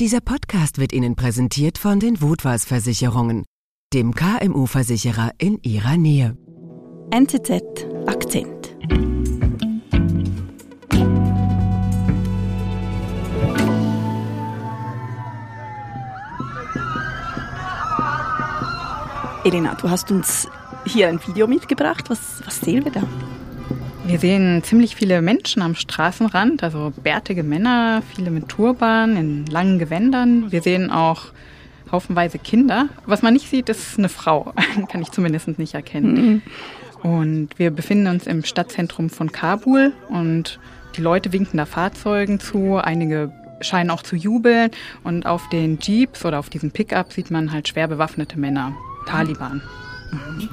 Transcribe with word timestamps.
Dieser 0.00 0.20
Podcast 0.20 0.78
wird 0.78 0.92
Ihnen 0.92 1.16
präsentiert 1.16 1.76
von 1.76 1.98
den 1.98 2.20
Wutwas-Versicherungen, 2.20 3.44
dem 3.92 4.14
KMU-Versicherer 4.14 5.32
in 5.38 5.58
Ihrer 5.64 5.96
Nähe. 5.96 6.36
NZZ 7.10 7.84
Akzent. 8.06 8.76
Elena, 19.42 19.74
du 19.74 19.90
hast 19.90 20.12
uns 20.12 20.46
hier 20.86 21.08
ein 21.08 21.18
Video 21.26 21.48
mitgebracht. 21.48 22.08
Was, 22.08 22.46
was 22.46 22.60
sehen 22.60 22.84
wir 22.84 22.92
da? 22.92 23.02
Wir 24.08 24.18
sehen 24.18 24.62
ziemlich 24.64 24.96
viele 24.96 25.20
Menschen 25.20 25.60
am 25.60 25.74
Straßenrand, 25.74 26.62
also 26.62 26.94
bärtige 27.02 27.42
Männer, 27.42 28.02
viele 28.14 28.30
mit 28.30 28.48
Turban, 28.48 29.18
in 29.18 29.44
langen 29.44 29.78
Gewändern. 29.78 30.50
Wir 30.50 30.62
sehen 30.62 30.90
auch 30.90 31.26
haufenweise 31.92 32.38
Kinder. 32.38 32.88
Was 33.04 33.20
man 33.20 33.34
nicht 33.34 33.50
sieht, 33.50 33.68
ist 33.68 33.98
eine 33.98 34.08
Frau. 34.08 34.54
Kann 34.88 35.02
ich 35.02 35.10
zumindest 35.10 35.58
nicht 35.58 35.74
erkennen. 35.74 36.42
Mhm. 37.02 37.10
Und 37.10 37.58
wir 37.58 37.70
befinden 37.70 38.06
uns 38.06 38.26
im 38.26 38.44
Stadtzentrum 38.44 39.10
von 39.10 39.30
Kabul 39.30 39.92
und 40.08 40.58
die 40.96 41.02
Leute 41.02 41.34
winken 41.34 41.58
da 41.58 41.66
Fahrzeugen 41.66 42.40
zu. 42.40 42.76
Einige 42.76 43.30
scheinen 43.60 43.90
auch 43.90 44.02
zu 44.02 44.16
jubeln. 44.16 44.70
Und 45.04 45.26
auf 45.26 45.50
den 45.50 45.78
Jeeps 45.82 46.24
oder 46.24 46.38
auf 46.38 46.48
diesem 46.48 46.70
Pickup 46.70 47.12
sieht 47.12 47.30
man 47.30 47.52
halt 47.52 47.68
schwer 47.68 47.88
bewaffnete 47.88 48.38
Männer. 48.38 48.74
Taliban. 49.06 49.60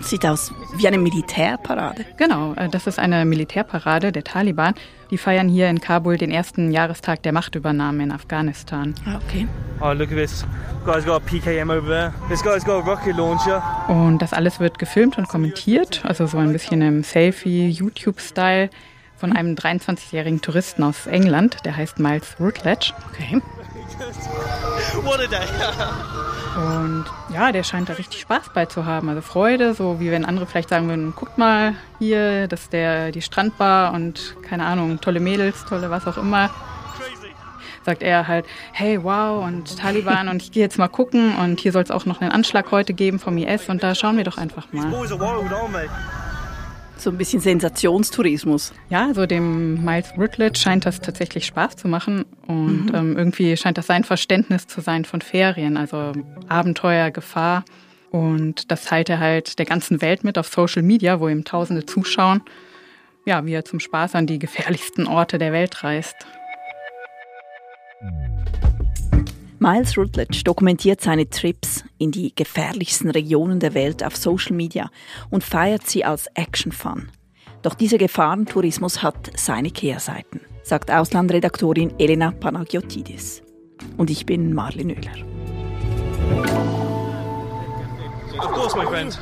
Sieht 0.01 0.25
aus 0.25 0.51
wie 0.75 0.87
eine 0.87 0.97
Militärparade. 0.97 2.05
Genau, 2.17 2.53
äh, 2.53 2.69
das 2.69 2.87
ist 2.87 2.99
eine 2.99 3.25
Militärparade 3.25 4.11
der 4.11 4.23
Taliban. 4.23 4.73
Die 5.11 5.17
feiern 5.17 5.47
hier 5.47 5.69
in 5.69 5.79
Kabul 5.79 6.17
den 6.17 6.31
ersten 6.31 6.71
Jahrestag 6.71 7.23
der 7.23 7.31
Machtübernahme 7.31 8.03
in 8.03 8.11
Afghanistan. 8.11 8.95
Ah, 9.05 9.19
okay. 9.23 9.47
Oh, 9.79 9.91
look 9.91 10.11
at 10.11 10.17
this. 10.17 10.45
Guy's 10.85 11.05
got 11.05 11.21
a 11.21 11.25
PKM 11.25 11.69
over 11.69 11.87
there. 11.87 12.13
This 12.29 12.43
guy's 12.43 12.63
got 12.63 12.83
a 12.83 12.89
rocket 12.89 13.15
launcher. 13.15 13.61
Und 13.87 14.21
das 14.21 14.33
alles 14.33 14.59
wird 14.59 14.79
gefilmt 14.79 15.17
und 15.17 15.27
kommentiert, 15.27 16.01
also 16.05 16.27
so 16.27 16.37
ein 16.37 16.51
bisschen 16.51 16.81
im 16.81 17.03
Selfie-YouTube-Style 17.03 18.69
von 19.17 19.33
einem 19.33 19.55
23-jährigen 19.55 20.41
Touristen 20.41 20.83
aus 20.83 21.07
England, 21.07 21.57
der 21.65 21.77
heißt 21.77 21.99
Miles 21.99 22.35
Rutledge. 22.39 22.93
Okay. 23.11 23.41
What 25.03 25.19
a 25.21 25.27
day. 25.27 25.45
Und 26.55 27.05
ja, 27.33 27.51
der 27.51 27.63
scheint 27.63 27.89
da 27.89 27.93
richtig 27.93 28.21
Spaß 28.21 28.51
bei 28.53 28.65
zu 28.65 28.85
haben. 28.85 29.09
Also 29.09 29.21
Freude, 29.21 29.73
so 29.73 29.99
wie 29.99 30.09
wenn 30.11 30.23
andere 30.23 30.45
vielleicht 30.45 30.69
sagen 30.69 30.87
würden, 30.87 31.13
guckt 31.15 31.37
mal 31.37 31.75
hier, 31.99 32.47
das 32.47 32.63
ist 32.63 32.73
der, 32.73 33.11
die 33.11 33.21
Strandbar 33.21 33.93
und 33.93 34.35
keine 34.41 34.65
Ahnung, 34.65 35.01
tolle 35.01 35.19
Mädels, 35.19 35.65
tolle 35.65 35.89
was 35.89 36.07
auch 36.07 36.17
immer. 36.17 36.49
Sagt 37.85 38.01
er 38.01 38.27
halt, 38.27 38.45
hey, 38.71 39.03
wow, 39.03 39.45
und 39.45 39.77
Taliban 39.77 40.27
und 40.29 40.41
ich 40.41 40.51
gehe 40.51 40.63
jetzt 40.63 40.79
mal 40.79 40.87
gucken 40.87 41.35
und 41.35 41.59
hier 41.59 41.71
soll 41.71 41.83
es 41.83 41.91
auch 41.91 42.05
noch 42.05 42.21
einen 42.21 42.31
Anschlag 42.31 42.71
heute 42.71 42.93
geben 42.93 43.19
vom 43.19 43.37
IS 43.37 43.69
und 43.69 43.83
da 43.83 43.93
schauen 43.93 44.17
wir 44.17 44.23
doch 44.23 44.37
einfach 44.37 44.71
mal. 44.71 44.89
So 46.97 47.09
ein 47.09 47.17
bisschen 47.17 47.41
Sensationstourismus. 47.41 48.73
Ja, 48.89 49.13
so 49.13 49.25
dem 49.25 49.83
Miles 49.83 50.13
Rutledge 50.17 50.59
scheint 50.59 50.85
das 50.85 51.01
tatsächlich 51.01 51.45
Spaß 51.45 51.75
zu 51.75 51.87
machen 51.87 52.25
und 52.47 52.91
ähm, 52.93 53.17
irgendwie 53.17 53.55
scheint 53.57 53.77
das 53.77 53.87
sein 53.87 54.03
Verständnis 54.03 54.67
zu 54.67 54.81
sein 54.81 55.05
von 55.05 55.21
Ferien, 55.21 55.77
also 55.77 56.13
Abenteuer, 56.47 57.11
Gefahr. 57.11 57.65
Und 58.11 58.71
das 58.71 58.85
teilt 58.85 59.09
er 59.09 59.19
halt 59.19 59.59
der 59.59 59.65
ganzen 59.65 60.01
Welt 60.01 60.23
mit 60.23 60.37
auf 60.37 60.47
Social 60.47 60.83
Media, 60.83 61.19
wo 61.19 61.27
ihm 61.27 61.43
Tausende 61.43 61.85
zuschauen. 61.85 62.41
Ja, 63.25 63.45
wie 63.45 63.53
er 63.53 63.65
zum 63.65 63.79
Spaß 63.79 64.15
an 64.15 64.25
die 64.25 64.39
gefährlichsten 64.39 65.05
Orte 65.07 65.37
der 65.37 65.51
Welt 65.51 65.83
reist. 65.83 66.15
Miles 69.65 69.97
Rutledge 69.97 70.43
dokumentiert 70.43 71.01
seine 71.01 71.27
Trips 71.27 71.83
in 71.97 72.11
die 72.11 72.35
gefährlichsten 72.35 73.09
Regionen 73.09 73.59
der 73.59 73.73
Welt 73.73 74.03
auf 74.03 74.15
Social 74.15 74.55
Media 74.55 74.91
und 75.31 75.43
feiert 75.43 75.87
sie 75.87 76.05
als 76.05 76.27
Action-Fun. 76.35 77.09
Doch 77.63 77.73
dieser 77.73 77.97
Gefahrentourismus 77.97 79.01
hat 79.01 79.31
seine 79.35 79.71
Kehrseiten, 79.71 80.41
sagt 80.61 80.91
Auslandredaktorin 80.91 81.95
Elena 81.97 82.29
Panagiotidis. 82.29 83.41
Und 83.97 84.11
ich 84.11 84.27
bin 84.27 84.53
Marlene 84.53 84.97
Oehler. 84.97 85.25
Of 88.37 88.51
course, 88.51 88.77
my 88.77 88.85
friend. 88.85 89.19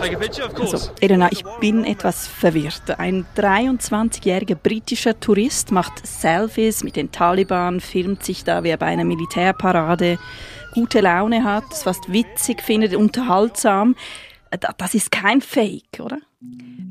Take 0.00 0.16
a 0.16 0.18
picture, 0.18 0.46
of 0.46 0.54
course. 0.54 0.72
Also, 0.72 0.92
Elena, 1.00 1.28
ich 1.30 1.44
bin 1.60 1.84
etwas 1.84 2.26
verwirrt. 2.26 2.98
Ein 2.98 3.26
23-jähriger 3.36 4.54
britischer 4.54 5.18
Tourist 5.20 5.72
macht 5.72 6.06
Selfies 6.06 6.82
mit 6.84 6.96
den 6.96 7.12
Taliban, 7.12 7.80
filmt 7.80 8.24
sich 8.24 8.44
da 8.44 8.64
wie 8.64 8.68
er 8.70 8.76
bei 8.78 8.86
einer 8.86 9.04
Militärparade, 9.04 10.18
gute 10.74 11.00
Laune 11.00 11.44
hat, 11.44 11.64
es 11.72 11.82
fast 11.82 12.10
witzig 12.12 12.62
findet, 12.62 12.94
unterhaltsam. 12.94 13.94
Da- 14.50 14.72
Das 14.78 14.94
ist 14.94 15.10
kein 15.12 15.40
Fake, 15.42 16.00
oder? 16.00 16.18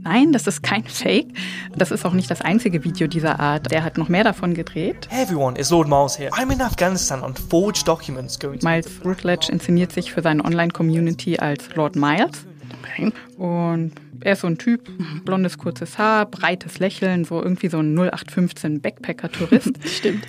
Nein, 0.03 0.31
das 0.31 0.45
ist 0.47 0.61
kein 0.61 0.83
Fake. 0.85 1.27
Das 1.75 1.91
ist 1.91 2.05
auch 2.05 2.13
nicht 2.13 2.29
das 2.31 2.41
einzige 2.41 2.83
Video 2.83 3.07
dieser 3.07 3.39
Art. 3.39 3.69
Der 3.71 3.83
hat 3.83 3.97
noch 3.97 4.07
mehr 4.07 4.23
davon 4.23 4.53
gedreht. 4.53 5.07
Hey 5.09 5.23
everyone, 5.23 5.59
it's 5.59 5.71
Lord 5.71 5.89
Miles 5.89 6.17
here. 6.17 6.29
I'm 6.31 6.51
in 6.53 6.61
Afghanistan 6.61 7.21
on 7.23 7.33
forged 7.35 7.85
documents 7.87 8.39
going 8.39 8.59
to. 8.59 8.65
Miles 8.67 8.87
Rutledge 9.03 9.51
inszeniert 9.51 9.91
sich 9.91 10.13
für 10.13 10.21
seine 10.21 10.45
Online-Community 10.45 11.37
als 11.39 11.75
Lord 11.75 11.95
Miles. 11.95 12.45
Und 13.37 13.93
er 14.21 14.33
ist 14.33 14.41
so 14.41 14.47
ein 14.47 14.57
Typ, 14.57 14.89
blondes, 15.25 15.57
kurzes 15.57 15.97
Haar, 15.97 16.25
breites 16.25 16.79
Lächeln, 16.79 17.25
so 17.25 17.41
irgendwie 17.41 17.69
so 17.69 17.79
ein 17.79 17.95
0815 17.95 18.81
Backpacker-Tourist. 18.81 19.71
Stimmt. 19.85 20.27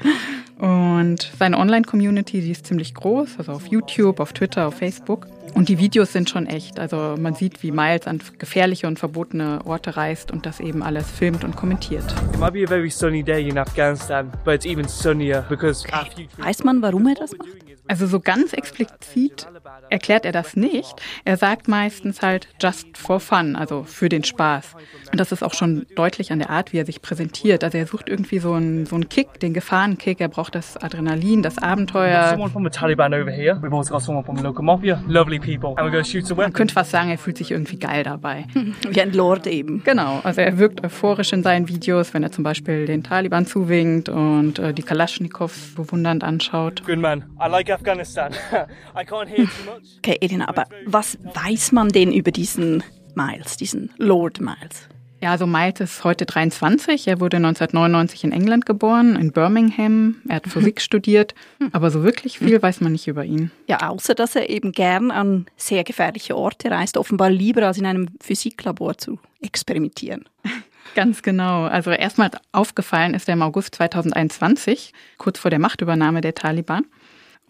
Und 0.58 1.32
seine 1.38 1.58
Online-Community, 1.58 2.40
die 2.40 2.50
ist 2.50 2.66
ziemlich 2.66 2.94
groß, 2.94 3.38
also 3.38 3.52
auf 3.52 3.66
YouTube, 3.66 4.20
auf 4.20 4.32
Twitter, 4.32 4.68
auf 4.68 4.74
Facebook. 4.74 5.26
Und 5.54 5.68
die 5.68 5.78
Videos 5.78 6.12
sind 6.12 6.30
schon 6.30 6.46
echt. 6.46 6.78
Also 6.78 7.16
man 7.18 7.34
sieht, 7.34 7.62
wie 7.62 7.72
Miles 7.72 8.06
an 8.06 8.20
gefährliche 8.38 8.86
und 8.86 8.98
verbotene 8.98 9.60
Orte 9.64 9.96
reist 9.96 10.30
und 10.30 10.46
das 10.46 10.60
eben 10.60 10.82
alles 10.82 11.10
filmt 11.10 11.44
und 11.44 11.56
kommentiert. 11.56 12.04
It 12.32 12.38
might 12.38 12.52
be 12.52 12.64
a 12.64 12.66
very 12.66 12.90
sunny 12.90 13.22
day 13.22 13.48
in 13.48 13.58
Afghanistan, 13.58 14.30
but 14.44 14.54
it's 14.54 14.66
even 14.66 14.86
sunnier 14.88 15.44
because 15.48 15.86
our 15.92 16.06
future 16.06 16.28
Weiß 16.38 16.64
man, 16.64 16.82
warum 16.82 17.06
er 17.06 17.14
das 17.14 17.36
macht? 17.36 17.48
Also 17.90 18.06
so 18.06 18.20
ganz 18.20 18.52
explizit 18.52 19.48
erklärt 19.88 20.24
er 20.24 20.30
das 20.30 20.54
nicht. 20.54 20.94
Er 21.24 21.36
sagt 21.36 21.66
meistens 21.66 22.22
halt 22.22 22.46
just 22.60 22.96
for 22.96 23.18
fun, 23.18 23.56
also 23.56 23.82
für 23.82 24.08
den 24.08 24.22
Spaß. 24.22 24.76
Und 25.10 25.18
das 25.18 25.32
ist 25.32 25.42
auch 25.42 25.54
schon 25.54 25.86
deutlich 25.96 26.30
an 26.30 26.38
der 26.38 26.50
Art, 26.50 26.72
wie 26.72 26.78
er 26.78 26.86
sich 26.86 27.02
präsentiert. 27.02 27.64
Also 27.64 27.78
er 27.78 27.88
sucht 27.88 28.08
irgendwie 28.08 28.38
so 28.38 28.52
einen, 28.52 28.86
so 28.86 28.94
einen 28.94 29.08
Kick, 29.08 29.40
den 29.40 29.54
Gefahrenkick. 29.54 30.20
Er 30.20 30.28
braucht 30.28 30.54
das 30.54 30.76
Adrenalin, 30.76 31.42
das 31.42 31.58
Abenteuer. 31.58 32.28
someone 32.30 32.52
from 32.52 32.62
the 32.62 32.70
Taliban 32.70 33.12
over 33.12 33.32
here. 33.32 33.58
We've 33.60 33.74
also 33.74 33.92
got 33.92 34.02
someone 34.02 34.24
from 34.24 34.36
the 34.36 34.44
local 34.44 34.64
mafia. 34.64 35.02
Lovely 35.08 35.39
people. 35.40 35.70
And 35.70 35.80
we're 35.80 35.90
going 35.90 36.04
to 36.04 36.10
shoot 36.10 36.30
a 36.30 36.34
Man 36.34 36.52
könnte 36.52 36.74
fast 36.74 36.90
sagen, 36.90 37.10
er 37.10 37.18
fühlt 37.18 37.38
sich 37.38 37.50
irgendwie 37.50 37.78
geil 37.78 38.04
dabei. 38.04 38.46
Wie 38.88 39.00
ein 39.00 39.12
Lord 39.12 39.46
eben. 39.46 39.82
Genau, 39.84 40.20
also 40.22 40.40
er 40.40 40.58
wirkt 40.58 40.84
euphorisch 40.84 41.32
in 41.32 41.42
seinen 41.42 41.68
Videos, 41.68 42.14
wenn 42.14 42.22
er 42.22 42.32
zum 42.32 42.44
Beispiel 42.44 42.86
den 42.86 43.02
Taliban 43.02 43.46
zuwinkt 43.46 44.08
und 44.08 44.58
äh, 44.58 44.74
die 44.74 44.82
Kalaschnikows 44.82 45.74
bewundernd 45.76 46.22
anschaut. 46.24 46.84
Good 46.84 46.98
man. 46.98 47.24
I 47.40 47.48
like 47.48 47.70
Afghanistan. 47.70 48.32
I 48.94 49.04
can't 49.04 49.28
hear 49.28 49.46
too 49.46 49.64
much. 49.66 49.98
Okay, 49.98 50.18
Elena, 50.20 50.48
aber 50.48 50.66
was 50.86 51.18
weiß 51.34 51.72
man 51.72 51.88
denn 51.88 52.12
über 52.12 52.30
diesen 52.30 52.82
Miles, 53.14 53.56
diesen 53.56 53.90
Lord 53.98 54.40
Miles? 54.40 54.89
Ja, 55.22 55.32
also 55.32 55.46
Miles 55.46 55.80
ist 55.80 56.02
heute 56.02 56.24
23. 56.24 57.06
Er 57.06 57.20
wurde 57.20 57.36
1999 57.36 58.24
in 58.24 58.32
England 58.32 58.64
geboren, 58.64 59.16
in 59.16 59.32
Birmingham. 59.32 60.16
Er 60.26 60.36
hat 60.36 60.46
Physik 60.48 60.80
studiert, 60.80 61.34
aber 61.72 61.90
so 61.90 62.02
wirklich 62.02 62.38
viel 62.38 62.60
weiß 62.60 62.80
man 62.80 62.92
nicht 62.92 63.06
über 63.06 63.24
ihn. 63.24 63.50
Ja, 63.66 63.88
außer 63.88 64.14
dass 64.14 64.34
er 64.34 64.48
eben 64.48 64.72
gern 64.72 65.10
an 65.10 65.46
sehr 65.56 65.84
gefährliche 65.84 66.36
Orte 66.36 66.70
reist, 66.70 66.96
offenbar 66.96 67.28
lieber 67.28 67.66
als 67.66 67.76
in 67.76 67.84
einem 67.84 68.08
Physiklabor 68.20 68.96
zu 68.96 69.18
experimentieren. 69.42 70.24
Ganz 70.94 71.22
genau. 71.22 71.64
Also 71.64 71.90
erstmal 71.90 72.30
aufgefallen 72.52 73.14
ist 73.14 73.28
er 73.28 73.34
im 73.34 73.42
August 73.42 73.74
2021, 73.76 74.92
kurz 75.18 75.38
vor 75.38 75.50
der 75.50 75.60
Machtübernahme 75.60 76.20
der 76.20 76.34
Taliban. 76.34 76.86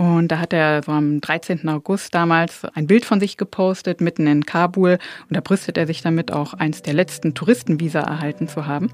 Und 0.01 0.29
da 0.29 0.39
hat 0.39 0.55
er 0.55 0.83
so 0.83 0.93
am 0.93 1.21
13. 1.21 1.69
August 1.69 2.15
damals 2.15 2.65
ein 2.75 2.87
Bild 2.87 3.05
von 3.05 3.21
sich 3.21 3.37
gepostet, 3.37 4.01
mitten 4.01 4.27
in 4.27 4.47
Kabul. 4.47 4.93
Und 5.29 5.37
da 5.37 5.43
brüstet 5.43 5.77
er 5.77 5.87
sich 5.87 6.01
damit 6.01 6.33
auch 6.33 6.55
eins 6.55 6.81
der 6.81 6.95
letzten 6.95 7.35
Touristenvisa 7.35 8.01
erhalten 8.01 8.49
zu 8.49 8.65
haben. 8.65 8.91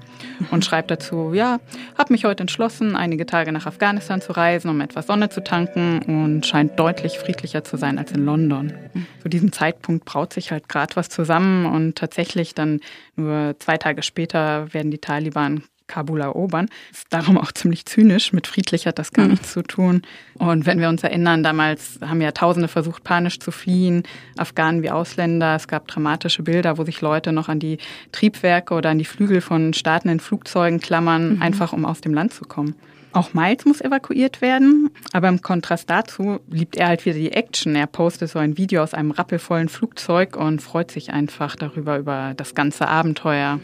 Und 0.51 0.65
schreibt 0.65 0.91
dazu, 0.91 1.31
ja, 1.33 1.61
habe 1.97 2.11
mich 2.11 2.25
heute 2.25 2.41
entschlossen, 2.43 2.97
einige 2.97 3.25
Tage 3.25 3.53
nach 3.53 3.65
Afghanistan 3.65 4.19
zu 4.19 4.33
reisen, 4.33 4.69
um 4.69 4.81
etwas 4.81 5.07
Sonne 5.07 5.29
zu 5.29 5.41
tanken 5.41 6.01
und 6.01 6.45
scheint 6.45 6.77
deutlich 6.77 7.17
friedlicher 7.17 7.63
zu 7.63 7.77
sein 7.77 7.97
als 7.99 8.11
in 8.11 8.25
London. 8.25 8.73
Zu 9.21 9.29
diesem 9.29 9.53
Zeitpunkt 9.53 10.03
braut 10.03 10.33
sich 10.33 10.51
halt 10.51 10.67
gerade 10.67 10.97
was 10.97 11.07
zusammen 11.07 11.67
und 11.67 11.95
tatsächlich 11.95 12.53
dann 12.53 12.81
nur 13.15 13.55
zwei 13.59 13.77
Tage 13.77 14.03
später 14.03 14.73
werden 14.73 14.91
die 14.91 14.97
Taliban 14.97 15.63
Kabul 15.87 16.21
erobern. 16.21 16.67
Ist 16.91 17.07
darum 17.09 17.37
auch 17.37 17.51
ziemlich 17.51 17.85
zynisch. 17.85 18.33
Mit 18.33 18.47
friedlich 18.47 18.87
hat 18.87 18.99
das 18.99 19.11
gar 19.11 19.27
nichts 19.27 19.53
zu 19.53 19.63
tun. 19.63 20.01
Und 20.35 20.65
wenn 20.65 20.79
wir 20.79 20.89
uns 20.89 21.03
erinnern, 21.03 21.43
damals 21.43 21.99
haben 22.01 22.21
ja 22.21 22.31
Tausende 22.31 22.67
versucht, 22.67 23.03
panisch 23.03 23.39
zu 23.39 23.51
fliehen, 23.51 24.03
Afghanen 24.37 24.83
wie 24.83 24.91
Ausländer. 24.91 25.55
Es 25.55 25.67
gab 25.67 25.87
dramatische 25.87 26.43
Bilder, 26.43 26.77
wo 26.77 26.83
sich 26.83 27.01
Leute 27.01 27.31
noch 27.31 27.49
an 27.49 27.59
die 27.59 27.77
Triebwerke 28.11 28.73
oder 28.73 28.89
an 28.89 28.99
die 28.99 29.05
Flügel 29.05 29.41
von 29.41 29.73
startenden 29.73 30.19
Flugzeugen 30.19 30.79
klammern, 30.79 31.41
einfach 31.41 31.73
um 31.73 31.85
aus 31.85 32.01
dem 32.01 32.13
Land 32.13 32.33
zu 32.33 32.45
kommen. 32.45 32.75
Auch 33.13 33.33
Miles 33.33 33.65
muss 33.65 33.81
evakuiert 33.81 34.41
werden, 34.41 34.91
aber 35.13 35.29
im 35.29 35.41
Kontrast 35.41 35.89
dazu 35.89 36.39
liebt 36.51 36.75
er 36.75 36.87
halt 36.87 37.05
wieder 37.05 37.17
die 37.17 37.31
Action. 37.31 37.75
Er 37.75 37.87
postet 37.87 38.29
so 38.29 38.37
ein 38.37 38.57
Video 38.57 38.83
aus 38.83 38.93
einem 38.93 39.11
rappelvollen 39.11 39.69
Flugzeug 39.69 40.35
und 40.35 40.61
freut 40.61 40.91
sich 40.91 41.11
einfach 41.11 41.55
darüber, 41.55 41.97
über 41.97 42.33
das 42.37 42.53
ganze 42.53 42.87
Abenteuer. 42.87 43.59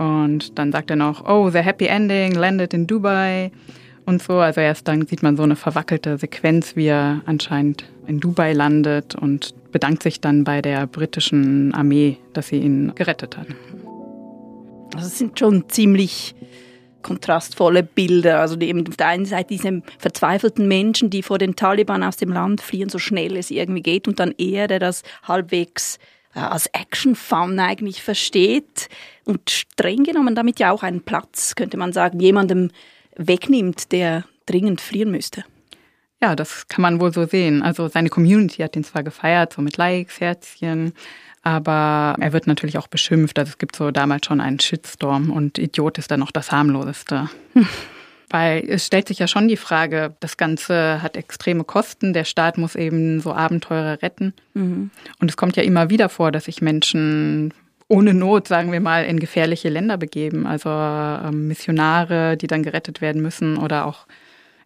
Und 0.00 0.58
dann 0.58 0.72
sagt 0.72 0.88
er 0.88 0.96
noch, 0.96 1.28
oh, 1.28 1.50
the 1.50 1.58
happy 1.58 1.84
ending 1.84 2.32
landed 2.32 2.72
in 2.72 2.86
Dubai 2.86 3.50
und 4.06 4.22
so. 4.22 4.38
Also 4.38 4.62
erst 4.62 4.88
dann 4.88 5.06
sieht 5.06 5.22
man 5.22 5.36
so 5.36 5.42
eine 5.42 5.56
verwackelte 5.56 6.16
Sequenz, 6.16 6.74
wie 6.74 6.86
er 6.86 7.20
anscheinend 7.26 7.84
in 8.06 8.18
Dubai 8.18 8.54
landet 8.54 9.14
und 9.14 9.54
bedankt 9.72 10.02
sich 10.02 10.18
dann 10.18 10.42
bei 10.44 10.62
der 10.62 10.86
britischen 10.86 11.74
Armee, 11.74 12.16
dass 12.32 12.48
sie 12.48 12.60
ihn 12.60 12.92
gerettet 12.94 13.36
hat. 13.36 13.48
Also 14.94 15.06
es 15.06 15.18
sind 15.18 15.38
schon 15.38 15.68
ziemlich 15.68 16.34
kontrastvolle 17.02 17.82
Bilder. 17.82 18.40
Also 18.40 18.58
eben 18.58 18.88
auf 18.88 18.96
der 18.96 19.08
einen 19.08 19.26
Seite 19.26 19.48
diese 19.50 19.82
verzweifelten 19.98 20.66
Menschen, 20.66 21.10
die 21.10 21.22
vor 21.22 21.36
den 21.36 21.56
Taliban 21.56 22.02
aus 22.02 22.16
dem 22.16 22.32
Land 22.32 22.62
fliehen, 22.62 22.88
so 22.88 22.98
schnell 22.98 23.36
es 23.36 23.50
irgendwie 23.50 23.82
geht, 23.82 24.08
und 24.08 24.18
dann 24.18 24.34
er, 24.38 24.66
der 24.66 24.78
das 24.78 25.02
halbwegs 25.24 25.98
als 26.34 26.66
Action-Fun 26.66 27.58
eigentlich 27.58 28.02
versteht 28.02 28.88
und 29.24 29.50
streng 29.50 30.04
genommen 30.04 30.34
damit 30.34 30.60
ja 30.60 30.70
auch 30.70 30.82
einen 30.82 31.02
Platz, 31.02 31.54
könnte 31.54 31.76
man 31.76 31.92
sagen, 31.92 32.20
jemandem 32.20 32.70
wegnimmt, 33.16 33.92
der 33.92 34.24
dringend 34.46 34.80
fliehen 34.80 35.10
müsste. 35.10 35.44
Ja, 36.22 36.36
das 36.36 36.68
kann 36.68 36.82
man 36.82 37.00
wohl 37.00 37.12
so 37.12 37.24
sehen. 37.26 37.62
Also 37.62 37.88
seine 37.88 38.10
Community 38.10 38.62
hat 38.62 38.76
ihn 38.76 38.84
zwar 38.84 39.02
gefeiert, 39.02 39.54
so 39.54 39.62
mit 39.62 39.76
Likes, 39.76 40.20
Herzchen, 40.20 40.92
aber 41.42 42.16
er 42.20 42.32
wird 42.32 42.46
natürlich 42.46 42.76
auch 42.76 42.88
beschimpft. 42.88 43.38
Also 43.38 43.50
es 43.50 43.58
gibt 43.58 43.74
so 43.74 43.90
damals 43.90 44.26
schon 44.26 44.40
einen 44.40 44.60
Shitstorm 44.60 45.30
und 45.30 45.58
Idiot 45.58 45.98
ist 45.98 46.10
dann 46.10 46.20
noch 46.20 46.30
das 46.30 46.52
harmloseste. 46.52 47.30
Weil 48.30 48.64
es 48.68 48.86
stellt 48.86 49.08
sich 49.08 49.18
ja 49.18 49.26
schon 49.26 49.48
die 49.48 49.56
Frage, 49.56 50.14
das 50.20 50.36
Ganze 50.36 51.02
hat 51.02 51.16
extreme 51.16 51.64
Kosten, 51.64 52.12
der 52.12 52.24
Staat 52.24 52.58
muss 52.58 52.76
eben 52.76 53.20
so 53.20 53.32
Abenteurer 53.32 54.02
retten. 54.02 54.34
Mhm. 54.54 54.90
Und 55.20 55.28
es 55.28 55.36
kommt 55.36 55.56
ja 55.56 55.64
immer 55.64 55.90
wieder 55.90 56.08
vor, 56.08 56.30
dass 56.30 56.44
sich 56.44 56.62
Menschen 56.62 57.52
ohne 57.88 58.14
Not, 58.14 58.46
sagen 58.46 58.70
wir 58.70 58.80
mal, 58.80 59.04
in 59.04 59.18
gefährliche 59.18 59.68
Länder 59.68 59.96
begeben. 59.96 60.46
Also 60.46 60.70
ähm, 60.70 61.48
Missionare, 61.48 62.36
die 62.36 62.46
dann 62.46 62.62
gerettet 62.62 63.00
werden 63.00 63.20
müssen 63.20 63.56
oder 63.56 63.84
auch 63.84 64.06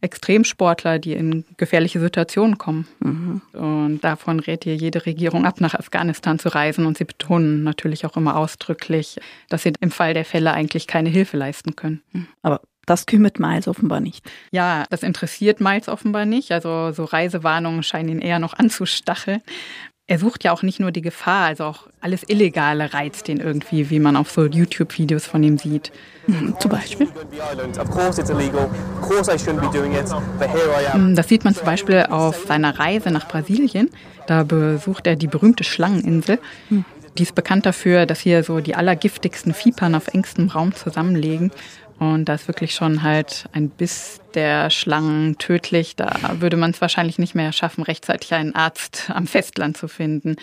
Extremsportler, 0.02 0.98
die 0.98 1.14
in 1.14 1.46
gefährliche 1.56 1.98
Situationen 1.98 2.58
kommen. 2.58 2.86
Mhm. 3.00 3.40
Und 3.54 4.04
davon 4.04 4.40
rät 4.40 4.64
hier 4.64 4.76
jede 4.76 5.06
Regierung 5.06 5.46
ab, 5.46 5.62
nach 5.62 5.74
Afghanistan 5.74 6.38
zu 6.38 6.50
reisen. 6.50 6.84
Und 6.84 6.98
sie 6.98 7.04
betonen 7.04 7.64
natürlich 7.64 8.04
auch 8.04 8.18
immer 8.18 8.36
ausdrücklich, 8.36 9.18
dass 9.48 9.62
sie 9.62 9.72
im 9.80 9.90
Fall 9.90 10.12
der 10.12 10.26
Fälle 10.26 10.52
eigentlich 10.52 10.86
keine 10.86 11.08
Hilfe 11.08 11.38
leisten 11.38 11.74
können. 11.74 12.02
Aber 12.42 12.60
das 12.86 13.06
kümmert 13.06 13.38
Miles 13.38 13.68
offenbar 13.68 14.00
nicht. 14.00 14.24
Ja, 14.50 14.84
das 14.90 15.02
interessiert 15.02 15.60
Miles 15.60 15.88
offenbar 15.88 16.24
nicht. 16.24 16.52
Also 16.52 16.92
so 16.92 17.04
Reisewarnungen 17.04 17.82
scheinen 17.82 18.08
ihn 18.08 18.20
eher 18.20 18.38
noch 18.38 18.54
anzustacheln. 18.54 19.40
Er 20.06 20.18
sucht 20.18 20.44
ja 20.44 20.52
auch 20.52 20.62
nicht 20.62 20.80
nur 20.80 20.90
die 20.90 21.00
Gefahr, 21.00 21.46
also 21.46 21.64
auch 21.64 21.86
alles 22.02 22.28
Illegale 22.28 22.92
reizt 22.92 23.26
ihn 23.30 23.40
irgendwie, 23.40 23.88
wie 23.88 24.00
man 24.00 24.16
auf 24.16 24.30
so 24.30 24.44
YouTube-Videos 24.44 25.24
von 25.24 25.42
ihm 25.42 25.56
sieht. 25.56 25.92
Mhm, 26.26 26.54
zum 26.60 26.70
Beispiel. 26.70 27.08
Das 31.14 31.28
sieht 31.28 31.44
man 31.44 31.54
zum 31.54 31.64
Beispiel 31.64 32.02
auf 32.10 32.44
seiner 32.46 32.78
Reise 32.78 33.10
nach 33.10 33.26
Brasilien. 33.26 33.88
Da 34.26 34.42
besucht 34.42 35.06
er 35.06 35.16
die 35.16 35.26
berühmte 35.26 35.64
Schlangeninsel. 35.64 36.38
Mhm. 36.68 36.84
Die 37.16 37.22
ist 37.22 37.34
bekannt 37.34 37.64
dafür, 37.64 38.04
dass 38.06 38.20
hier 38.20 38.42
so 38.42 38.60
die 38.60 38.74
allergiftigsten 38.74 39.54
Vipern 39.54 39.94
auf 39.94 40.08
engstem 40.08 40.48
Raum 40.48 40.74
zusammenlegen. 40.74 41.50
Und 41.98 42.26
da 42.26 42.34
ist 42.34 42.48
wirklich 42.48 42.74
schon 42.74 43.02
halt 43.02 43.46
ein 43.52 43.68
Biss 43.68 44.20
der 44.34 44.70
Schlangen 44.70 45.38
tödlich. 45.38 45.96
Da 45.96 46.12
würde 46.40 46.56
man 46.56 46.72
es 46.72 46.80
wahrscheinlich 46.80 47.18
nicht 47.18 47.34
mehr 47.34 47.52
schaffen, 47.52 47.84
rechtzeitig 47.84 48.34
einen 48.34 48.54
Arzt 48.54 49.10
am 49.14 49.26
Festland 49.26 49.76
zu 49.76 49.88
finden. 49.88 50.36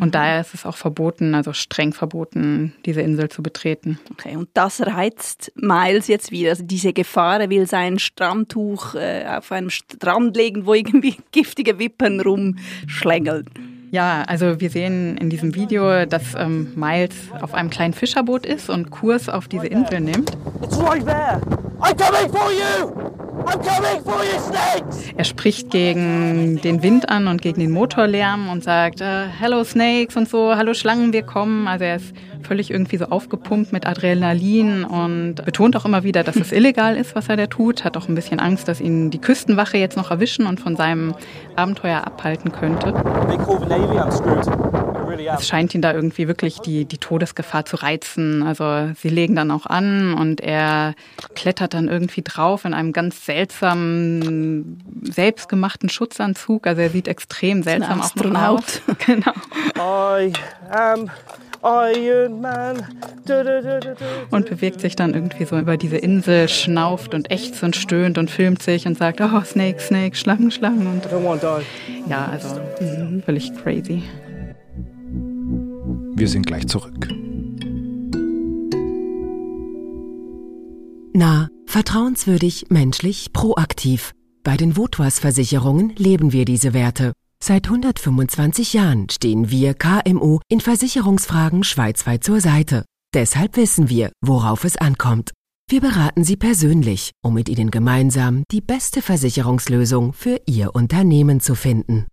Und 0.00 0.08
mhm. 0.08 0.12
daher 0.12 0.40
ist 0.40 0.54
es 0.54 0.66
auch 0.66 0.76
verboten, 0.76 1.34
also 1.34 1.52
streng 1.52 1.92
verboten, 1.92 2.74
diese 2.84 3.00
Insel 3.00 3.28
zu 3.28 3.42
betreten. 3.42 4.00
Okay, 4.10 4.36
und 4.36 4.48
das 4.54 4.80
reizt 4.80 5.52
Miles 5.54 6.08
jetzt 6.08 6.32
wieder. 6.32 6.50
Also 6.50 6.64
diese 6.64 6.92
Gefahr, 6.92 7.40
er 7.40 7.50
will 7.50 7.66
sein 7.66 7.98
Strandtuch 7.98 8.94
äh, 8.96 9.24
auf 9.26 9.52
einem 9.52 9.70
Strand 9.70 10.36
legen, 10.36 10.66
wo 10.66 10.74
irgendwie 10.74 11.16
giftige 11.32 11.78
Wippen 11.78 12.20
rumschlängeln. 12.20 13.48
Ja, 13.94 14.24
also 14.26 14.58
wir 14.60 14.70
sehen 14.70 15.16
in 15.18 15.30
diesem 15.30 15.54
Video, 15.54 16.04
dass 16.04 16.34
ähm, 16.36 16.72
Miles 16.74 17.14
auf 17.40 17.54
einem 17.54 17.70
kleinen 17.70 17.94
Fischerboot 17.94 18.44
ist 18.44 18.68
und 18.68 18.90
Kurs 18.90 19.28
auf 19.28 19.46
diese 19.46 19.68
Insel 19.68 20.00
nimmt. 20.00 20.36
Er 25.16 25.24
spricht 25.24 25.70
gegen 25.70 26.60
den 26.62 26.82
Wind 26.82 27.08
an 27.08 27.28
und 27.28 27.42
gegen 27.42 27.60
den 27.60 27.70
Motorlärm 27.70 28.48
und 28.48 28.64
sagt, 28.64 29.00
äh, 29.00 29.26
Hello 29.26 29.64
Snakes 29.64 30.16
und 30.16 30.28
so, 30.28 30.54
hallo 30.56 30.74
Schlangen, 30.74 31.12
wir 31.12 31.22
kommen. 31.22 31.68
Also 31.68 31.84
er 31.84 31.96
ist 31.96 32.14
völlig 32.42 32.70
irgendwie 32.70 32.96
so 32.96 33.06
aufgepumpt 33.06 33.72
mit 33.72 33.86
Adrenalin 33.86 34.84
und 34.84 35.36
betont 35.44 35.76
auch 35.76 35.84
immer 35.84 36.04
wieder, 36.04 36.22
dass 36.22 36.36
es 36.36 36.52
illegal 36.52 36.96
ist, 36.96 37.14
was 37.14 37.28
er 37.28 37.36
da 37.36 37.46
tut. 37.46 37.84
Hat 37.84 37.96
auch 37.96 38.08
ein 38.08 38.14
bisschen 38.14 38.40
Angst, 38.40 38.68
dass 38.68 38.80
ihn 38.80 39.10
die 39.10 39.20
Küstenwache 39.20 39.78
jetzt 39.78 39.96
noch 39.96 40.10
erwischen 40.10 40.46
und 40.46 40.60
von 40.60 40.76
seinem 40.76 41.14
Abenteuer 41.56 42.06
abhalten 42.06 42.52
könnte. 42.52 42.92
Es 45.36 45.48
scheint 45.48 45.74
ihn 45.74 45.82
da 45.82 45.92
irgendwie 45.92 46.28
wirklich 46.28 46.58
die, 46.60 46.84
die 46.84 46.98
Todesgefahr 46.98 47.64
zu 47.64 47.76
reizen. 47.76 48.42
Also 48.42 48.92
sie 48.96 49.08
legen 49.08 49.36
dann 49.36 49.50
auch 49.50 49.66
an 49.66 50.14
und 50.14 50.40
er 50.40 50.94
klettert 51.34 51.74
dann 51.74 51.88
irgendwie 51.88 52.22
drauf 52.22 52.64
in 52.64 52.74
einem 52.74 52.92
ganz 52.92 53.24
seltsamen, 53.24 54.82
selbstgemachten 55.02 55.88
Schutzanzug. 55.88 56.66
Also 56.66 56.82
er 56.82 56.90
sieht 56.90 57.08
extrem 57.08 57.62
seltsam 57.62 58.00
aus. 58.00 58.12
Genau. 59.06 59.32
I 59.76 60.32
am 60.70 61.10
Iron 61.64 62.40
Man. 62.40 62.76
Und 64.30 64.50
bewegt 64.50 64.80
sich 64.80 64.96
dann 64.96 65.14
irgendwie 65.14 65.44
so 65.46 65.58
über 65.58 65.76
diese 65.76 65.96
Insel, 65.96 66.48
schnauft 66.48 67.14
und 67.14 67.30
ächzt 67.30 67.62
und 67.62 67.74
stöhnt 67.74 68.18
und 68.18 68.30
filmt 68.30 68.62
sich 68.62 68.86
und 68.86 68.98
sagt, 68.98 69.20
oh, 69.22 69.40
Snake, 69.42 69.80
Snake, 69.80 70.14
Schlangen, 70.14 70.50
Schlangen. 70.50 70.86
Und 70.86 71.06
ja, 72.06 72.28
also 72.30 72.60
mh, 72.80 73.22
völlig 73.24 73.54
crazy. 73.62 74.02
Wir 76.16 76.28
sind 76.28 76.46
gleich 76.46 76.66
zurück. 76.68 77.08
Na, 81.12 81.48
vertrauenswürdig, 81.66 82.66
menschlich, 82.70 83.32
proaktiv. 83.32 84.12
Bei 84.42 84.56
den 84.56 84.76
Votwas 84.76 85.18
Versicherungen 85.18 85.90
leben 85.96 86.32
wir 86.32 86.44
diese 86.44 86.74
Werte. 86.74 87.12
Seit 87.42 87.66
125 87.66 88.72
Jahren 88.72 89.08
stehen 89.10 89.50
wir 89.50 89.74
KMU 89.74 90.38
in 90.48 90.60
Versicherungsfragen 90.60 91.64
schweizweit 91.64 92.24
zur 92.24 92.40
Seite. 92.40 92.84
Deshalb 93.12 93.56
wissen 93.56 93.88
wir, 93.88 94.12
worauf 94.24 94.64
es 94.64 94.76
ankommt. 94.76 95.32
Wir 95.68 95.80
beraten 95.80 96.24
Sie 96.24 96.36
persönlich, 96.36 97.12
um 97.22 97.34
mit 97.34 97.48
Ihnen 97.48 97.70
gemeinsam 97.70 98.44
die 98.50 98.60
beste 98.60 99.02
Versicherungslösung 99.02 100.12
für 100.12 100.40
Ihr 100.46 100.74
Unternehmen 100.74 101.40
zu 101.40 101.54
finden. 101.54 102.06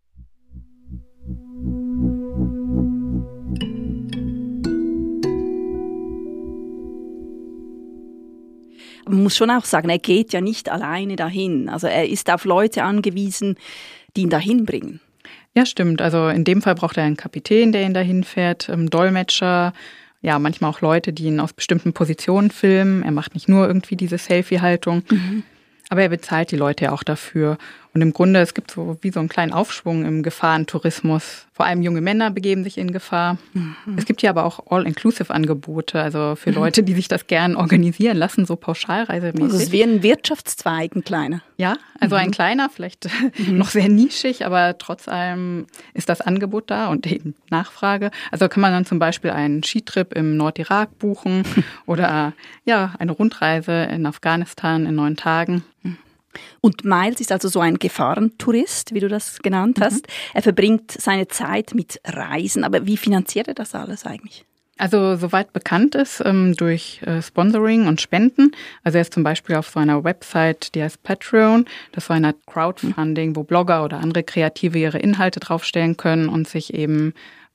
Muss 9.11 9.35
schon 9.35 9.51
auch 9.51 9.65
sagen, 9.65 9.89
er 9.89 9.99
geht 9.99 10.33
ja 10.33 10.41
nicht 10.41 10.69
alleine 10.69 11.15
dahin. 11.15 11.69
Also 11.69 11.87
er 11.87 12.07
ist 12.07 12.31
auf 12.31 12.45
Leute 12.45 12.83
angewiesen, 12.83 13.55
die 14.15 14.21
ihn 14.21 14.29
dahin 14.29 14.65
bringen. 14.65 14.99
Ja, 15.55 15.65
stimmt. 15.65 16.01
Also 16.01 16.29
in 16.29 16.43
dem 16.43 16.61
Fall 16.61 16.75
braucht 16.75 16.97
er 16.97 17.03
einen 17.03 17.17
Kapitän, 17.17 17.71
der 17.71 17.83
ihn 17.83 17.93
dahin 17.93 18.23
fährt, 18.23 18.69
ähm, 18.69 18.89
Dolmetscher, 18.89 19.73
ja, 20.21 20.37
manchmal 20.39 20.69
auch 20.69 20.81
Leute, 20.81 21.13
die 21.13 21.25
ihn 21.25 21.39
aus 21.39 21.53
bestimmten 21.53 21.93
Positionen 21.93 22.51
filmen. 22.51 23.03
Er 23.03 23.11
macht 23.11 23.33
nicht 23.33 23.49
nur 23.49 23.67
irgendwie 23.67 23.95
diese 23.95 24.17
Selfie-Haltung. 24.17 25.03
Mhm. 25.09 25.43
Aber 25.89 26.03
er 26.03 26.09
bezahlt 26.09 26.51
die 26.51 26.57
Leute 26.57 26.85
ja 26.85 26.91
auch 26.91 27.03
dafür. 27.03 27.57
Und 27.93 28.01
im 28.01 28.13
Grunde, 28.13 28.39
es 28.39 28.53
gibt 28.53 28.71
so 28.71 28.97
wie 29.01 29.11
so 29.11 29.19
einen 29.19 29.27
kleinen 29.27 29.51
Aufschwung 29.51 30.05
im 30.05 30.23
Gefahrentourismus. 30.23 31.47
Vor 31.51 31.65
allem 31.65 31.81
junge 31.81 31.99
Männer 31.99 32.31
begeben 32.31 32.63
sich 32.63 32.77
in 32.77 32.93
Gefahr. 32.93 33.37
Mhm. 33.53 33.75
Es 33.97 34.05
gibt 34.05 34.21
hier 34.21 34.29
aber 34.29 34.45
auch 34.45 34.71
All-Inclusive-Angebote, 34.71 36.01
also 36.01 36.35
für 36.37 36.51
mhm. 36.51 36.55
Leute, 36.55 36.83
die 36.83 36.93
sich 36.93 37.09
das 37.09 37.27
gern 37.27 37.57
organisieren 37.57 38.15
lassen, 38.15 38.45
so 38.45 38.55
pauschalreisemäßig. 38.55 39.43
Also 39.43 39.57
es 39.57 39.71
wie 39.73 39.83
ein 39.83 40.03
Wirtschaftszweig, 40.03 40.95
ein 40.95 41.03
kleiner. 41.03 41.41
Ja, 41.57 41.75
also 41.99 42.15
mhm. 42.15 42.21
ein 42.21 42.31
kleiner, 42.31 42.69
vielleicht 42.69 43.09
mhm. 43.37 43.57
noch 43.57 43.69
sehr 43.69 43.89
nischig, 43.89 44.45
aber 44.45 44.77
trotz 44.77 45.09
allem 45.09 45.67
ist 45.93 46.07
das 46.07 46.21
Angebot 46.21 46.71
da 46.71 46.87
und 46.87 47.05
eben 47.05 47.35
Nachfrage. 47.49 48.11
Also 48.31 48.47
kann 48.47 48.61
man 48.61 48.71
dann 48.71 48.85
zum 48.85 48.99
Beispiel 48.99 49.31
einen 49.31 49.63
Skitrip 49.63 50.13
im 50.13 50.37
Nordirak 50.37 50.97
buchen 50.97 51.43
oder 51.85 52.31
ja, 52.63 52.93
eine 52.99 53.11
Rundreise 53.11 53.83
in 53.91 54.05
Afghanistan 54.05 54.85
in 54.85 54.95
neun 54.95 55.17
Tagen. 55.17 55.65
Und 56.61 56.83
Miles 56.85 57.19
ist 57.19 57.31
also 57.31 57.47
so 57.47 57.59
ein 57.59 57.77
Gefahrentourist, 57.77 58.93
wie 58.93 58.99
du 58.99 59.07
das 59.07 59.39
genannt 59.39 59.79
mhm. 59.79 59.83
hast. 59.83 60.07
Mhm. 60.07 60.13
Er 60.33 60.41
verbringt 60.41 60.91
seine 60.91 61.27
Zeit 61.27 61.73
mit 61.73 61.99
Reisen. 62.05 62.63
Aber 62.63 62.85
wie 62.85 62.97
finanziert 62.97 63.47
er 63.47 63.53
das 63.53 63.75
alles 63.75 64.05
eigentlich? 64.05 64.45
Also 64.77 65.15
soweit 65.15 65.53
bekannt 65.53 65.93
ist, 65.93 66.23
ähm, 66.25 66.55
durch 66.55 67.01
äh, 67.03 67.21
Sponsoring 67.21 67.85
und 67.85 68.01
Spenden. 68.01 68.51
Also 68.83 68.97
er 68.97 69.03
ist 69.03 69.13
zum 69.13 69.23
Beispiel 69.23 69.55
auf 69.55 69.69
so 69.69 69.79
einer 69.79 70.03
Website, 70.03 70.73
die 70.73 70.81
heißt 70.81 71.03
Patreon. 71.03 71.65
Das 71.91 72.09
war 72.09 72.15
eine 72.15 72.33
Crowdfunding, 72.47 73.35
wo 73.35 73.43
Blogger 73.43 73.83
oder 73.83 73.99
andere 73.99 74.23
Kreative 74.23 74.79
ihre 74.79 74.97
Inhalte 74.97 75.39
draufstellen 75.39 75.97
können 75.97 76.29
und 76.29 76.47
sich 76.47 76.73
eben 76.73 77.13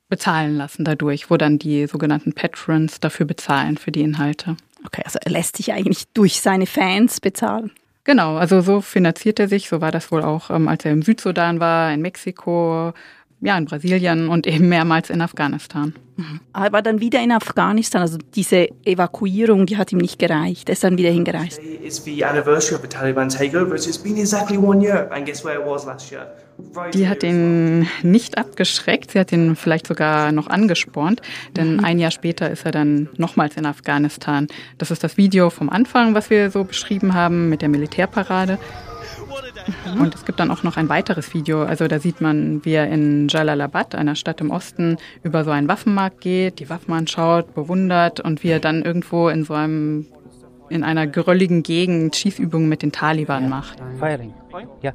bezahlen 0.09 0.56
lassen 0.56 0.85
dadurch, 0.85 1.28
wo 1.28 1.37
dann 1.37 1.59
die 1.59 1.88
sogenannten 1.88 2.33
Patrons 2.33 3.00
dafür 3.00 3.26
bezahlen 3.26 3.76
für 3.76 3.90
die 3.90 4.02
Inhalte. 4.02 4.56
Okay, 4.85 5.02
also 5.04 5.18
er 5.21 5.33
lässt 5.33 5.56
sich 5.56 5.73
eigentlich 5.73 6.04
durch 6.14 6.40
seine 6.40 6.66
Fans 6.66 7.21
bezahlen. 7.21 7.73
Genau, 8.07 8.37
also 8.37 8.61
so 8.61 8.81
finanziert 8.81 9.41
er 9.41 9.49
sich. 9.49 9.69
So 9.69 9.81
war 9.81 9.91
das 9.91 10.13
wohl 10.13 10.23
auch, 10.23 10.49
ähm, 10.51 10.69
als 10.69 10.85
er 10.85 10.93
im 10.93 11.03
Südsudan 11.03 11.59
war, 11.59 11.93
in 11.93 12.01
Mexiko, 12.03 12.93
ja, 13.41 13.59
in 13.59 13.65
Brasilien 13.65 14.29
und 14.29 14.47
eben 14.55 14.69
mehrmals 14.69 15.11
in 15.11 15.21
Afghanistan. 15.21 15.93
Mhm. 16.17 16.41
Aber 16.53 16.83
dann 16.83 17.01
wieder 17.01 17.21
in 17.21 17.33
Afghanistan, 17.33 18.03
also 18.03 18.17
diese 18.37 18.69
Evakuierung, 18.85 19.67
die 19.67 19.77
hat 19.77 19.91
ihm 19.91 19.99
nicht 19.99 20.21
gereicht. 20.21 20.69
Er 20.69 20.75
ist 20.75 20.85
dann 20.85 20.97
wieder 20.97 21.11
hingereist. 21.11 21.61
It's 21.83 22.05
the 22.05 22.25
anniversary 22.25 22.77
of 22.77 22.83
the 22.83 22.89
Taliban 22.89 23.29
takeover. 23.29 23.75
It's 23.75 23.99
been 23.99 24.17
exactly 24.17 24.57
one 24.57 24.81
year. 24.81 25.11
And 25.11 25.27
guess 25.27 25.45
where 25.45 25.61
it 25.61 25.67
was 25.67 25.85
last 25.85 26.13
year? 26.13 26.29
Die 26.95 27.09
hat 27.09 27.23
ihn 27.23 27.87
nicht 28.03 28.39
abgeschreckt, 28.39 29.11
sie 29.11 29.21
hat 29.21 29.33
ihn 29.33 29.57
vielleicht 29.57 29.87
sogar 29.87 30.33
noch 30.33 30.49
angespornt, 30.49 31.21
denn 31.57 31.75
mhm. 31.75 31.85
ein 31.85 31.99
Jahr 31.99 32.11
später 32.11 32.51
ist 32.51 32.65
er 32.65 32.73
dann 32.73 33.09
nochmals 33.17 33.57
in 33.57 33.67
Afghanistan. 33.67 34.47
Das 34.79 34.91
ist 34.91 35.05
das 35.05 35.17
Video 35.17 35.51
vom 35.51 35.69
Anfang, 35.69 36.15
was 36.15 36.31
wir 36.31 36.51
so 36.51 36.65
beschrieben 36.65 37.15
haben 37.15 37.49
mit 37.49 37.63
der 37.63 37.69
Militärparade. 37.69 38.59
Mhm. 39.95 40.01
Und 40.01 40.15
es 40.15 40.25
gibt 40.25 40.41
dann 40.41 40.51
auch 40.51 40.63
noch 40.63 40.77
ein 40.77 40.89
weiteres 40.89 41.35
Video. 41.35 41.63
Also 41.63 41.89
da 41.89 41.99
sieht 41.99 42.21
man, 42.21 42.65
wie 42.65 42.73
er 42.73 42.89
in 42.89 43.29
Jalalabad, 43.29 43.95
einer 43.95 44.15
Stadt 44.15 44.41
im 44.41 44.51
Osten, 44.51 44.97
über 45.23 45.45
so 45.45 45.51
einen 45.51 45.69
Waffenmarkt 45.69 46.21
geht, 46.21 46.59
die 46.61 46.71
Waffen 46.71 46.95
anschaut, 46.95 47.55
bewundert 47.55 48.21
und 48.21 48.43
wie 48.43 48.49
er 48.49 48.61
dann 48.61 48.83
irgendwo 48.83 49.29
in 49.29 49.45
so 49.45 49.55
einem 49.55 50.07
in 50.69 50.83
einer 50.83 51.07
gerölligen 51.07 51.63
Gegend 51.63 52.17
Schießübungen 52.17 52.69
mit 52.69 52.83
den 52.83 52.91
Taliban 52.91 53.49
macht. 53.49 53.79
Firing. 54.01 54.35
Ja. 54.83 54.93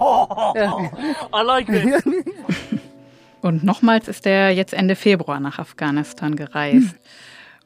I 0.00 1.42
like 1.44 1.68
it. 1.68 2.04
Und 3.40 3.62
nochmals 3.64 4.08
ist 4.08 4.26
er 4.26 4.50
jetzt 4.50 4.74
Ende 4.74 4.96
Februar 4.96 5.40
nach 5.40 5.58
Afghanistan 5.58 6.34
gereist. 6.36 6.96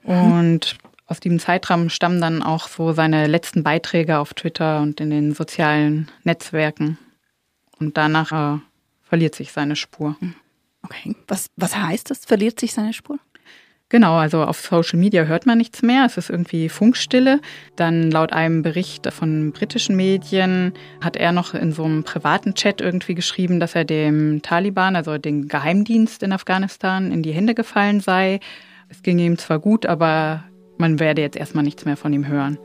Und 0.04 0.76
aus 1.06 1.20
diesem 1.20 1.38
Zeitraum 1.38 1.90
stammen 1.90 2.20
dann 2.20 2.42
auch 2.42 2.68
so 2.68 2.92
seine 2.92 3.26
letzten 3.26 3.62
Beiträge 3.62 4.18
auf 4.18 4.34
Twitter 4.34 4.80
und 4.80 5.00
in 5.00 5.10
den 5.10 5.34
sozialen 5.34 6.10
Netzwerken. 6.24 6.98
Und 7.78 7.96
danach 7.96 8.32
äh, 8.32 8.60
verliert 9.02 9.34
sich 9.34 9.52
seine 9.52 9.76
Spur. 9.76 10.16
Okay. 10.82 11.14
Was, 11.28 11.50
was 11.56 11.76
heißt 11.76 12.10
das? 12.10 12.24
Verliert 12.24 12.60
sich 12.60 12.72
seine 12.72 12.92
Spur? 12.92 13.18
Genau, 13.92 14.14
also 14.14 14.42
auf 14.42 14.58
Social 14.58 14.99
Media 14.99 15.25
hört 15.25 15.44
man 15.44 15.58
nichts 15.58 15.82
mehr. 15.82 16.06
Es 16.06 16.16
ist 16.16 16.30
irgendwie 16.30 16.70
Funkstille. 16.70 17.42
Dann 17.76 18.11
laut 18.11 18.32
einem 18.32 18.62
Bericht 18.62 19.12
von 19.12 19.52
britischen 19.52 19.96
Medien 19.96 20.72
hat 21.02 21.14
er 21.14 21.32
noch 21.32 21.52
in 21.52 21.72
so 21.72 21.84
einem 21.84 22.02
privaten 22.02 22.54
Chat 22.54 22.80
irgendwie 22.80 23.14
geschrieben, 23.14 23.61
dass 23.61 23.75
er 23.75 23.84
dem 23.84 24.40
Taliban, 24.40 24.96
also 24.96 25.18
dem 25.18 25.46
Geheimdienst 25.46 26.22
in 26.22 26.32
Afghanistan, 26.32 27.12
in 27.12 27.22
die 27.22 27.32
Hände 27.32 27.54
gefallen 27.54 28.00
sei. 28.00 28.40
Es 28.88 29.02
ging 29.02 29.18
ihm 29.18 29.37
zwar 29.37 29.58
gut, 29.58 29.84
aber 29.84 30.44
man 30.78 30.99
werde 30.99 31.20
jetzt 31.20 31.37
erstmal 31.37 31.62
nichts 31.64 31.84
mehr 31.84 31.99
von 31.99 32.14
ihm 32.14 32.26
hören. 32.26 32.56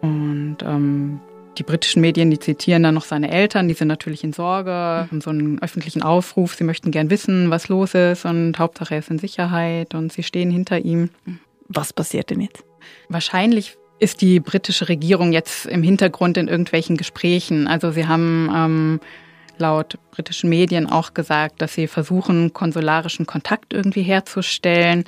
Und 0.00 0.56
ähm, 0.64 1.20
die 1.58 1.62
britischen 1.62 2.00
Medien, 2.00 2.30
die 2.30 2.38
zitieren 2.38 2.82
dann 2.82 2.94
noch 2.94 3.04
seine 3.04 3.30
Eltern, 3.30 3.68
die 3.68 3.74
sind 3.74 3.88
natürlich 3.88 4.24
in 4.24 4.32
Sorge, 4.32 4.70
haben 4.70 5.20
so 5.20 5.30
einen 5.30 5.60
öffentlichen 5.62 6.02
Aufruf, 6.02 6.54
sie 6.54 6.64
möchten 6.64 6.90
gern 6.90 7.10
wissen, 7.10 7.50
was 7.50 7.68
los 7.68 7.94
ist 7.94 8.24
und 8.24 8.58
Hauptsache 8.58 8.94
er 8.94 9.00
ist 9.00 9.10
in 9.10 9.18
Sicherheit 9.18 9.94
und 9.94 10.12
sie 10.12 10.22
stehen 10.22 10.50
hinter 10.50 10.78
ihm. 10.78 11.10
Was 11.68 11.92
passiert 11.92 12.30
denn 12.30 12.40
jetzt? 12.40 12.64
Wahrscheinlich 13.08 13.76
ist 13.98 14.20
die 14.20 14.40
britische 14.40 14.88
Regierung 14.88 15.32
jetzt 15.32 15.66
im 15.66 15.82
Hintergrund 15.82 16.36
in 16.36 16.48
irgendwelchen 16.48 16.96
Gesprächen. 16.96 17.66
Also 17.66 17.90
sie 17.90 18.06
haben 18.06 18.50
ähm, 18.54 19.00
laut 19.58 19.98
britischen 20.10 20.50
Medien 20.50 20.90
auch 20.90 21.14
gesagt, 21.14 21.62
dass 21.62 21.74
sie 21.74 21.86
versuchen, 21.86 22.52
konsularischen 22.52 23.26
Kontakt 23.26 23.72
irgendwie 23.72 24.02
herzustellen. 24.02 25.04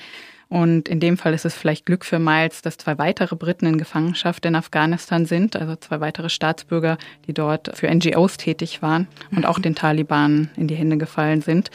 Und 0.49 0.89
in 0.89 1.01
dem 1.01 1.19
Fall 1.19 1.35
ist 1.35 1.45
es 1.45 1.55
vielleicht 1.55 1.87
Glück 1.87 2.05
für 2.05 2.21
Miles, 2.21 2.63
dass 2.63 2.77
zwei 2.77 2.99
weitere 2.99 3.35
Briten 3.35 3.67
in 3.67 3.79
Gefangenschaft 3.79 4.47
in 4.47 4.55
Afghanistan 4.55 5.27
sind, 5.27 5.57
also 5.57 5.75
zwei 5.75 6.01
weitere 6.01 6.29
Staatsbürger, 6.29 6.99
die 7.27 7.35
dort 7.35 7.77
für 7.77 7.93
NGOs 7.93 8.37
tätig 8.37 8.81
waren 8.81 9.09
und 9.35 9.45
auch 9.45 9.59
den 9.59 9.75
Taliban 9.75 10.51
in 10.57 10.69
die 10.69 10.77
Hände 10.77 10.99
gefallen 10.99 11.43
sind. 11.43 11.71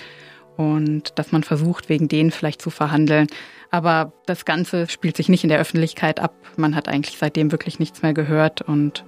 Und 0.55 1.17
dass 1.17 1.31
man 1.31 1.43
versucht, 1.43 1.89
wegen 1.89 2.07
denen 2.07 2.31
vielleicht 2.31 2.61
zu 2.61 2.69
verhandeln. 2.69 3.27
Aber 3.71 4.13
das 4.25 4.45
Ganze 4.45 4.87
spielt 4.89 5.17
sich 5.17 5.27
nicht 5.27 5.43
in 5.43 5.49
der 5.49 5.59
Öffentlichkeit 5.59 6.19
ab. 6.19 6.33
Man 6.55 6.75
hat 6.75 6.87
eigentlich 6.87 7.17
seitdem 7.17 7.51
wirklich 7.51 7.79
nichts 7.79 8.01
mehr 8.01 8.13
gehört. 8.13 8.61
Und 8.61 9.03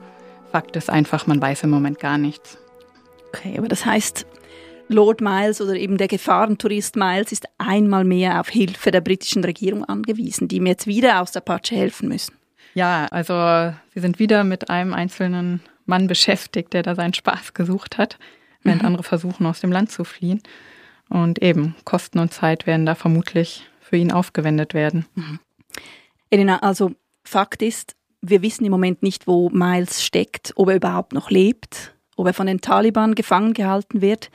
Fakt 0.52 0.76
ist 0.76 0.90
einfach, 0.90 1.28
man 1.28 1.42
weiß 1.42 1.64
im 1.64 1.70
Moment 1.70 2.00
gar 2.00 2.18
nichts. 2.18 2.58
Okay, 3.28 3.56
aber 3.58 3.68
das 3.68 3.86
heißt, 3.86 4.26
Lord 4.94 5.22
Miles 5.22 5.62
oder 5.62 5.76
eben 5.76 5.98
der 5.98 6.08
Gefahrentourist 6.08 6.96
Miles 6.96 7.32
ist 7.32 7.48
einmal 7.58 8.04
mehr 8.04 8.40
auf 8.40 8.50
Hilfe 8.50 8.92
der 8.92 9.02
britischen 9.02 9.44
Regierung 9.44 9.84
angewiesen, 9.84 10.48
die 10.48 10.58
ihm 10.58 10.66
jetzt 10.66 10.88
wieder 10.88 11.22
aus 11.22 11.32
der 11.32 11.42
Patsche 11.42 11.76
helfen 11.76 12.10
müssen. 12.10 12.34
Ja, 12.74 13.08
also 13.12 13.74
sie 13.94 14.00
sind 14.00 14.20
wieder 14.20 14.44
mit 14.44 14.70
einem 14.70 14.94
einzelnen 14.94 15.62
Mann 15.86 16.08
beschäftigt, 16.08 16.74
der 16.74 16.84
da 16.84 16.96
seinen 16.96 17.14
Spaß 17.14 17.54
gesucht 17.54 17.98
hat, 17.98 18.18
während 18.64 18.82
mhm. 18.82 18.88
andere 18.88 19.04
versuchen, 19.04 19.46
aus 19.46 19.60
dem 19.60 19.72
Land 19.72 19.92
zu 19.92 20.04
fliehen. 20.04 20.42
Und 21.10 21.42
eben 21.42 21.76
Kosten 21.84 22.20
und 22.20 22.34
Zeit 22.34 22.66
werden 22.66 22.86
da 22.86 22.96
vermutlich 22.96 23.68
für 23.80 23.98
ihn 23.98 24.12
aufgewendet 24.12 24.74
werden. 24.74 25.06
Mhm. 25.16 25.40
Elena, 26.30 26.60
also 26.60 26.94
Fakt 27.24 27.62
ist, 27.62 27.96
wir 28.22 28.42
wissen 28.42 28.66
im 28.66 28.72
Moment 28.72 29.04
nicht, 29.04 29.28
wo 29.28 29.50
Miles 29.50 30.04
steckt, 30.04 30.54
ob 30.56 30.70
er 30.70 30.76
überhaupt 30.76 31.14
noch 31.14 31.30
lebt, 31.30 31.94
ob 32.16 32.28
er 32.28 32.34
von 32.34 32.48
den 32.48 32.62
Taliban 32.62 33.16
gefangen 33.16 33.54
gehalten 33.54 34.02
wird. 34.02 34.32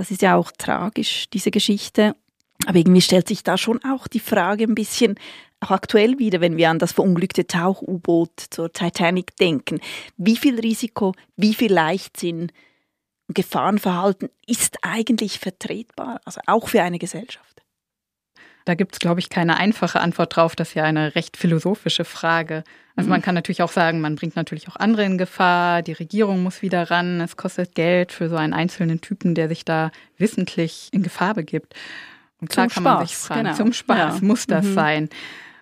Das 0.00 0.10
ist 0.10 0.22
ja 0.22 0.34
auch 0.34 0.50
tragisch, 0.50 1.28
diese 1.28 1.50
Geschichte. 1.50 2.16
Aber 2.64 2.78
irgendwie 2.78 3.02
stellt 3.02 3.28
sich 3.28 3.42
da 3.42 3.58
schon 3.58 3.84
auch 3.84 4.06
die 4.08 4.18
Frage 4.18 4.64
ein 4.64 4.74
bisschen, 4.74 5.16
auch 5.60 5.72
aktuell 5.72 6.18
wieder, 6.18 6.40
wenn 6.40 6.56
wir 6.56 6.70
an 6.70 6.78
das 6.78 6.92
verunglückte 6.92 7.46
Tauch-U-Boot 7.46 8.30
zur 8.48 8.72
Titanic 8.72 9.36
denken. 9.36 9.78
Wie 10.16 10.38
viel 10.38 10.58
Risiko, 10.58 11.12
wie 11.36 11.52
viel 11.52 11.70
Leichtsinn 11.70 12.50
und 13.28 13.34
Gefahrenverhalten 13.34 14.30
ist 14.46 14.78
eigentlich 14.80 15.38
vertretbar, 15.38 16.22
also 16.24 16.40
auch 16.46 16.68
für 16.68 16.80
eine 16.80 16.98
Gesellschaft? 16.98 17.49
Da 18.64 18.74
gibt 18.74 18.94
es, 18.94 18.98
glaube 18.98 19.20
ich, 19.20 19.30
keine 19.30 19.56
einfache 19.56 20.00
Antwort 20.00 20.36
drauf. 20.36 20.56
Das 20.56 20.68
ist 20.68 20.74
ja 20.74 20.84
eine 20.84 21.14
recht 21.14 21.36
philosophische 21.36 22.04
Frage. 22.04 22.64
Also 22.96 23.06
mhm. 23.06 23.12
man 23.12 23.22
kann 23.22 23.34
natürlich 23.34 23.62
auch 23.62 23.72
sagen, 23.72 24.00
man 24.00 24.16
bringt 24.16 24.36
natürlich 24.36 24.68
auch 24.68 24.76
andere 24.76 25.04
in 25.04 25.16
Gefahr, 25.18 25.82
die 25.82 25.92
Regierung 25.92 26.42
muss 26.42 26.60
wieder 26.60 26.90
ran, 26.90 27.20
es 27.20 27.36
kostet 27.36 27.74
Geld 27.74 28.12
für 28.12 28.28
so 28.28 28.36
einen 28.36 28.52
einzelnen 28.52 29.00
Typen, 29.00 29.34
der 29.34 29.48
sich 29.48 29.64
da 29.64 29.90
wissentlich 30.18 30.88
in 30.92 31.02
Gefahr 31.02 31.34
begibt. 31.34 31.74
Und 32.40 32.50
klar 32.50 32.68
zum 32.68 32.84
kann 32.84 32.94
man 32.94 33.06
sich 33.06 33.16
fragen, 33.16 33.44
genau. 33.44 33.56
zum 33.56 33.72
Spaß 33.72 34.20
ja. 34.20 34.26
muss 34.26 34.46
das 34.46 34.66
mhm. 34.66 34.74
sein. 34.74 35.08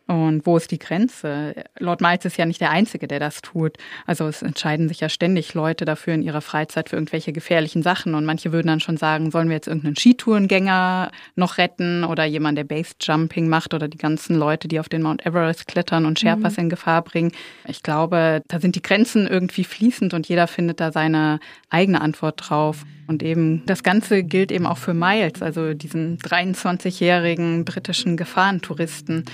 Und 0.08 0.46
wo 0.46 0.56
ist 0.56 0.70
die 0.70 0.78
Grenze? 0.78 1.54
Lord 1.78 2.00
Miles 2.00 2.24
ist 2.24 2.38
ja 2.38 2.46
nicht 2.46 2.62
der 2.62 2.70
Einzige, 2.70 3.06
der 3.06 3.20
das 3.20 3.42
tut. 3.42 3.76
Also 4.06 4.26
es 4.26 4.40
entscheiden 4.40 4.88
sich 4.88 5.00
ja 5.00 5.10
ständig 5.10 5.52
Leute 5.52 5.84
dafür 5.84 6.14
in 6.14 6.22
ihrer 6.22 6.40
Freizeit 6.40 6.88
für 6.88 6.96
irgendwelche 6.96 7.34
gefährlichen 7.34 7.82
Sachen. 7.82 8.14
Und 8.14 8.24
manche 8.24 8.50
würden 8.50 8.68
dann 8.68 8.80
schon 8.80 8.96
sagen, 8.96 9.30
sollen 9.30 9.50
wir 9.50 9.56
jetzt 9.56 9.66
irgendeinen 9.66 9.96
Skitourengänger 9.96 11.10
noch 11.36 11.58
retten 11.58 12.04
oder 12.04 12.24
jemand, 12.24 12.56
der 12.56 12.64
Base-Jumping 12.64 13.48
macht 13.48 13.74
oder 13.74 13.86
die 13.86 13.98
ganzen 13.98 14.34
Leute, 14.34 14.66
die 14.66 14.80
auf 14.80 14.88
den 14.88 15.02
Mount 15.02 15.26
Everest 15.26 15.68
klettern 15.68 16.06
und 16.06 16.18
Sherpas 16.18 16.56
mhm. 16.56 16.62
in 16.62 16.68
Gefahr 16.70 17.02
bringen. 17.02 17.32
Ich 17.66 17.82
glaube, 17.82 18.40
da 18.48 18.60
sind 18.60 18.76
die 18.76 18.82
Grenzen 18.82 19.26
irgendwie 19.26 19.64
fließend 19.64 20.14
und 20.14 20.26
jeder 20.26 20.46
findet 20.46 20.80
da 20.80 20.90
seine 20.90 21.38
eigene 21.68 22.00
Antwort 22.00 22.48
drauf. 22.48 22.86
Und 23.08 23.22
eben 23.22 23.62
das 23.66 23.82
Ganze 23.82 24.22
gilt 24.22 24.52
eben 24.52 24.66
auch 24.66 24.78
für 24.78 24.94
Miles, 24.94 25.42
also 25.42 25.74
diesen 25.74 26.16
23-jährigen 26.18 27.66
britischen 27.66 28.16
Gefahrentouristen 28.16 29.24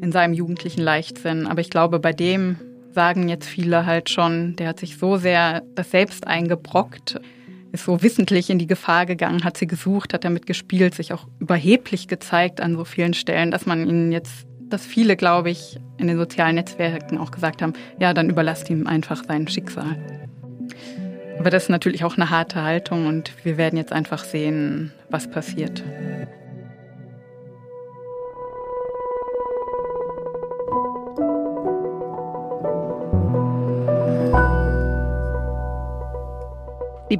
in 0.00 0.12
seinem 0.12 0.34
jugendlichen 0.34 0.80
Leichtsinn. 0.80 1.46
Aber 1.46 1.60
ich 1.60 1.70
glaube, 1.70 1.98
bei 1.98 2.12
dem 2.12 2.56
sagen 2.92 3.28
jetzt 3.28 3.46
viele 3.46 3.86
halt 3.86 4.10
schon, 4.10 4.56
der 4.56 4.68
hat 4.68 4.80
sich 4.80 4.96
so 4.96 5.16
sehr 5.16 5.62
das 5.74 5.90
selbst 5.90 6.26
eingebrockt, 6.26 7.20
ist 7.72 7.84
so 7.84 8.02
wissentlich 8.02 8.50
in 8.50 8.58
die 8.58 8.66
Gefahr 8.66 9.06
gegangen, 9.06 9.44
hat 9.44 9.56
sie 9.56 9.66
gesucht, 9.66 10.12
hat 10.12 10.24
damit 10.24 10.46
gespielt, 10.46 10.94
sich 10.94 11.12
auch 11.12 11.26
überheblich 11.38 12.08
gezeigt 12.08 12.60
an 12.60 12.76
so 12.76 12.84
vielen 12.84 13.14
Stellen, 13.14 13.50
dass 13.50 13.66
man 13.66 13.88
ihn 13.88 14.10
jetzt, 14.10 14.46
dass 14.68 14.84
viele, 14.84 15.16
glaube 15.16 15.50
ich, 15.50 15.78
in 15.98 16.08
den 16.08 16.16
sozialen 16.16 16.56
Netzwerken 16.56 17.18
auch 17.18 17.30
gesagt 17.30 17.62
haben, 17.62 17.74
ja, 18.00 18.12
dann 18.12 18.28
überlasst 18.28 18.68
ihm 18.70 18.86
einfach 18.86 19.22
sein 19.24 19.46
Schicksal. 19.46 19.96
Aber 21.38 21.50
das 21.50 21.64
ist 21.64 21.68
natürlich 21.70 22.04
auch 22.04 22.16
eine 22.16 22.28
harte 22.28 22.62
Haltung 22.62 23.06
und 23.06 23.32
wir 23.44 23.56
werden 23.56 23.76
jetzt 23.76 23.92
einfach 23.92 24.24
sehen, 24.24 24.92
was 25.08 25.30
passiert. 25.30 25.82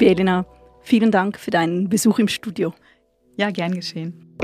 Liebe 0.00 0.12
Elena, 0.12 0.46
vielen 0.80 1.10
Dank 1.10 1.38
für 1.38 1.50
deinen 1.50 1.90
Besuch 1.90 2.18
im 2.20 2.28
Studio. 2.28 2.72
Ja, 3.36 3.50
gern 3.50 3.74
geschehen. 3.74 4.34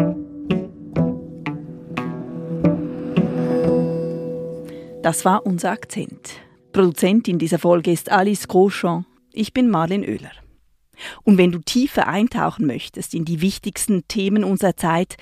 Das 5.03 5.25
war 5.25 5.47
unser 5.47 5.71
Akzent. 5.71 6.33
Produzentin 6.73 7.39
dieser 7.39 7.59
Folge 7.59 7.91
ist 7.91 8.13
Alice 8.13 8.49
Grosjean. 8.49 9.07
Ich 9.33 9.55
bin 9.55 9.71
Marlin 9.71 10.03
Oehler. 10.03 10.33
Und 11.23 11.39
wenn 11.39 11.53
du 11.53 11.61
tiefer 11.61 12.07
eintauchen 12.07 12.67
möchtest 12.67 13.15
in 13.15 13.25
die 13.25 13.41
wichtigsten 13.41 14.07
Themen 14.09 14.45
unserer 14.45 14.77
Zeit, 14.77 15.17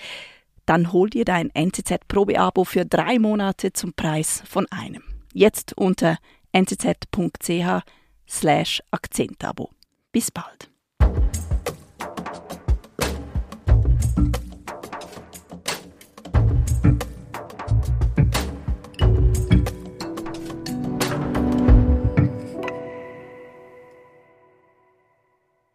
dann 0.66 0.92
hol 0.92 1.10
dir 1.10 1.24
dein 1.24 1.50
NZZ-Probeabo 1.50 2.64
für 2.64 2.84
drei 2.84 3.20
Monate 3.20 3.72
zum 3.72 3.92
Preis 3.92 4.42
von 4.44 4.66
einem. 4.72 5.04
Jetzt 5.32 5.78
unter 5.78 6.18
nczch 6.52 7.06
slash 8.26 8.82
Akzentabo. 8.90 9.70
Bis 10.14 10.30
bald. 10.30 10.70